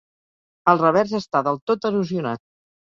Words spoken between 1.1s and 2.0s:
està del tot